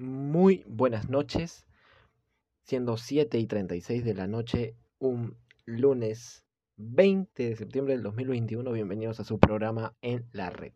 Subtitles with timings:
[0.00, 1.66] Muy buenas noches,
[2.62, 8.70] siendo 7 y 36 de la noche, un lunes 20 de septiembre del 2021.
[8.70, 10.72] Bienvenidos a su programa en la red.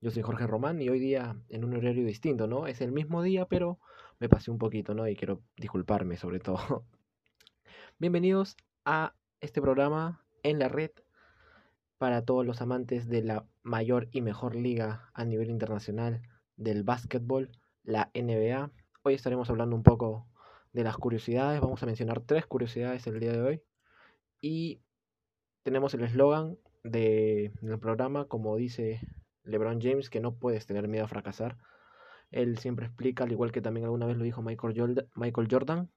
[0.00, 2.66] Yo soy Jorge Román y hoy día en un horario distinto, ¿no?
[2.66, 3.78] Es el mismo día, pero
[4.20, 5.06] me pasé un poquito, ¿no?
[5.06, 6.86] Y quiero disculparme sobre todo.
[7.98, 10.92] Bienvenidos a este programa en la red
[11.98, 16.22] para todos los amantes de la mayor y mejor liga a nivel internacional
[16.56, 17.50] del básquetbol,
[17.86, 18.70] la NBA.
[19.04, 20.26] Hoy estaremos hablando un poco
[20.72, 21.60] de las curiosidades.
[21.60, 23.62] Vamos a mencionar tres curiosidades el día de hoy.
[24.40, 24.82] Y
[25.62, 29.00] tenemos el eslogan de, del programa, como dice
[29.44, 31.56] LeBron James, que no puedes tener miedo a fracasar.
[32.32, 35.90] Él siempre explica, al igual que también alguna vez lo dijo Michael Jordan,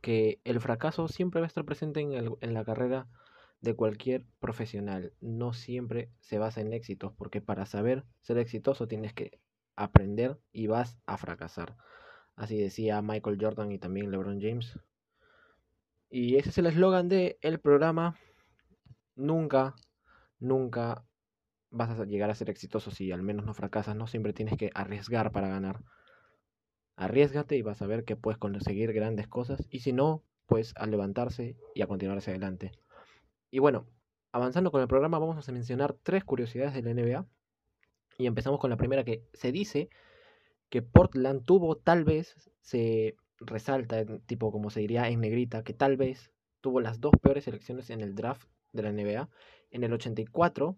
[0.00, 3.08] que el fracaso siempre va a estar presente en, en la carrera
[3.60, 5.12] de cualquier profesional.
[5.20, 9.38] No siempre se basa en éxitos, porque para saber ser exitoso tienes que
[9.76, 11.76] aprender y vas a fracasar.
[12.36, 14.78] Así decía Michael Jordan y también LeBron James.
[16.10, 18.16] Y ese es el eslogan de el programa.
[19.16, 19.74] Nunca,
[20.38, 21.04] nunca
[21.70, 23.96] vas a llegar a ser exitoso si al menos no fracasas.
[23.96, 25.80] No siempre tienes que arriesgar para ganar.
[26.96, 29.66] Arriesgate y vas a ver que puedes conseguir grandes cosas.
[29.70, 32.72] Y si no, pues a levantarse y a continuar hacia adelante.
[33.50, 33.86] Y bueno,
[34.32, 37.26] avanzando con el programa, vamos a mencionar tres curiosidades de la NBA.
[38.18, 39.88] Y empezamos con la primera que se dice
[40.68, 45.96] que Portland tuvo tal vez, se resalta, tipo como se diría en negrita, que tal
[45.96, 49.28] vez tuvo las dos peores selecciones en el draft de la NBA.
[49.70, 50.76] En el 84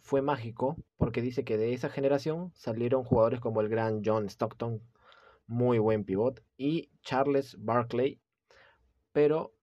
[0.00, 4.82] fue mágico porque dice que de esa generación salieron jugadores como el gran John Stockton,
[5.46, 8.20] muy buen pivot, y Charles Barkley,
[9.12, 9.54] pero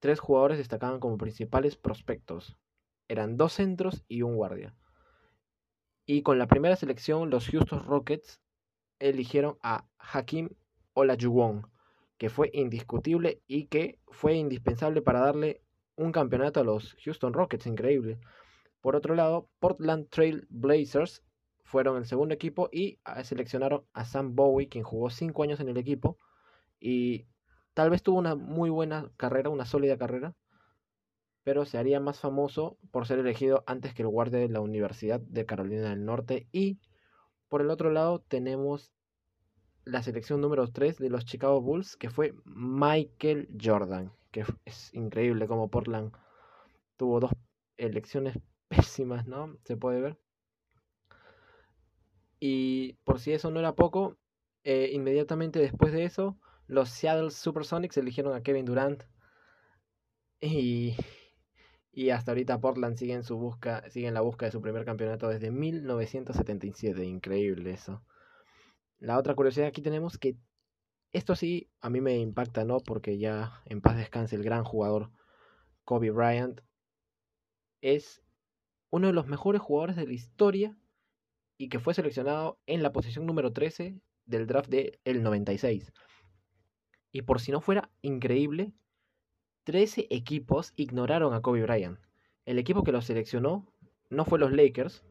[0.00, 2.56] tres jugadores destacaban como principales prospectos.
[3.08, 4.74] Eran dos centros y un guardia.
[6.06, 8.40] Y con la primera selección, los Houston Rockets
[8.98, 10.50] eligieron a Hakim
[10.94, 11.66] Olajuwon,
[12.16, 15.62] que fue indiscutible y que fue indispensable para darle
[15.96, 18.18] un campeonato a los Houston Rockets, increíble.
[18.80, 21.22] Por otro lado, Portland Trail Blazers
[21.64, 25.76] fueron el segundo equipo y seleccionaron a Sam Bowie, quien jugó cinco años en el
[25.76, 26.18] equipo
[26.78, 27.26] y
[27.76, 30.34] Tal vez tuvo una muy buena carrera, una sólida carrera,
[31.46, 35.20] pero se haría más famoso por ser elegido antes que el guardia de la Universidad
[35.20, 36.48] de Carolina del Norte.
[36.50, 36.80] Y
[37.48, 38.90] por el otro lado tenemos
[39.84, 45.46] la selección número 3 de los Chicago Bulls, que fue Michael Jordan, que es increíble
[45.46, 46.10] como Portland
[46.96, 47.30] tuvo dos
[47.76, 48.36] elecciones
[48.68, 49.56] pésimas, ¿no?
[49.62, 50.18] Se puede ver.
[52.40, 54.16] Y por si eso no era poco,
[54.64, 59.04] eh, inmediatamente después de eso, los Seattle Supersonics eligieron a Kevin Durant.
[60.40, 60.96] Y,
[61.96, 64.84] y hasta ahorita Portland sigue en, su busca, sigue en la busca de su primer
[64.84, 67.02] campeonato desde 1977.
[67.06, 68.04] Increíble eso.
[68.98, 70.36] La otra curiosidad aquí tenemos que
[71.12, 72.80] esto sí a mí me impacta, ¿no?
[72.80, 75.10] Porque ya en paz descanse el gran jugador
[75.84, 76.60] Kobe Bryant.
[77.80, 78.22] Es
[78.90, 80.76] uno de los mejores jugadores de la historia
[81.56, 85.94] y que fue seleccionado en la posición número 13 del draft del el 96.
[87.10, 88.74] Y por si no fuera increíble,
[89.66, 91.98] 13 equipos ignoraron a Kobe Bryant.
[92.44, 93.66] El equipo que lo seleccionó
[94.10, 95.04] no fue los Lakers,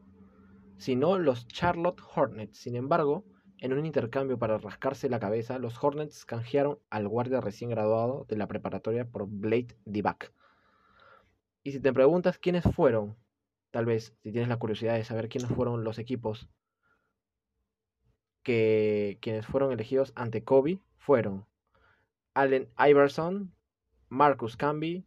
[0.78, 2.56] sino los Charlotte Hornets.
[2.56, 3.26] Sin embargo,
[3.58, 8.38] en un intercambio para rascarse la cabeza, los Hornets canjearon al guardia recién graduado de
[8.38, 10.32] la preparatoria por Blade Divac.
[11.62, 13.14] Y si te preguntas quiénes fueron,
[13.72, 16.48] tal vez si tienes la curiosidad de saber quiénes fueron los equipos
[18.42, 21.44] que quienes fueron elegidos ante Kobe, fueron
[22.32, 23.55] Allen Iverson,
[24.08, 25.04] Marcus Camby,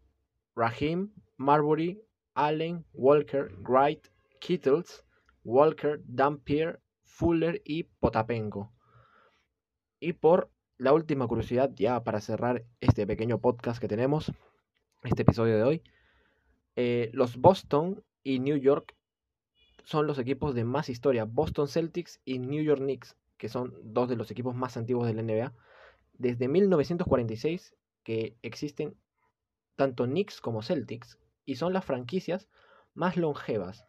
[0.55, 2.01] Raheem, Marbury,
[2.33, 4.07] Allen, Walker, Wright,
[4.39, 5.05] Kittles,
[5.43, 8.71] Walker, Dampier, Fuller y Potapenko.
[9.99, 14.31] Y por la última curiosidad, ya para cerrar este pequeño podcast que tenemos,
[15.03, 15.83] este episodio de hoy,
[16.75, 18.95] eh, los Boston y New York
[19.83, 21.25] son los equipos de más historia.
[21.25, 25.13] Boston Celtics y New York Knicks, que son dos de los equipos más antiguos de
[25.13, 25.53] la NBA
[26.19, 27.75] desde 1946
[28.09, 28.97] que existen
[29.76, 32.50] tanto Knicks como Celtics y son las franquicias
[32.96, 33.85] más longevas.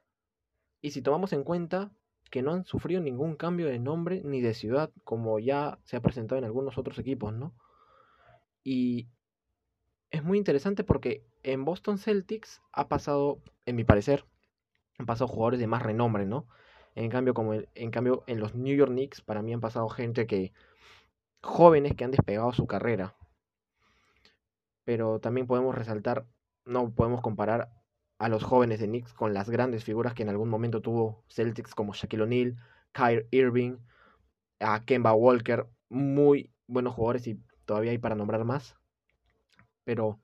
[0.83, 1.91] Y si tomamos en cuenta
[2.31, 6.03] que no han sufrido ningún cambio de nombre ni de ciudad como ya se ha
[6.03, 7.55] presentado en algunos otros equipos, ¿no?
[8.63, 9.09] Y
[10.11, 14.27] es muy interesante porque en Boston Celtics ha pasado, en mi parecer,
[14.99, 16.47] han pasado jugadores de más renombre, ¿no?
[16.95, 20.27] En cambio, como en cambio en los New York Knicks, para mí han pasado gente
[20.27, 20.53] que
[21.41, 23.17] jóvenes que han despegado su carrera.
[24.91, 26.27] Pero también podemos resaltar,
[26.65, 27.71] no podemos comparar
[28.19, 31.77] a los jóvenes de Knicks con las grandes figuras que en algún momento tuvo Celtics
[31.77, 32.57] como Shaquille O'Neal,
[32.91, 33.77] Kyrie Irving,
[34.59, 38.75] a Kemba Walker, muy buenos jugadores y todavía hay para nombrar más.
[39.85, 40.19] Pero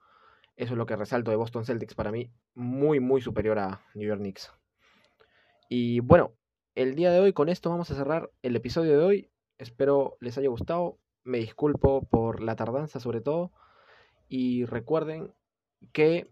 [0.56, 4.08] eso es lo que resalto de Boston Celtics para mí, muy, muy superior a New
[4.08, 4.50] York Knicks.
[5.68, 6.32] Y bueno,
[6.74, 9.30] el día de hoy con esto vamos a cerrar el episodio de hoy.
[9.58, 10.98] Espero les haya gustado.
[11.22, 13.52] Me disculpo por la tardanza sobre todo.
[14.28, 15.32] Y recuerden
[15.92, 16.30] que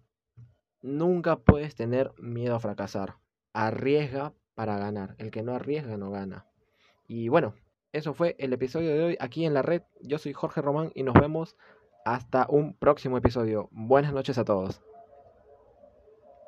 [0.83, 3.17] nunca puedes tener miedo a fracasar.
[3.53, 5.15] Arriesga para ganar.
[5.19, 6.47] El que no arriesga no gana.
[7.07, 7.55] Y bueno,
[7.93, 9.83] eso fue el episodio de hoy aquí en la red.
[10.01, 11.57] Yo soy Jorge Román y nos vemos
[12.05, 13.69] hasta un próximo episodio.
[13.73, 14.83] Buenas noches a todos.